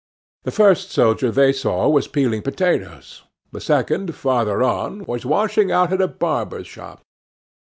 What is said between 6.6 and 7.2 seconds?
shop.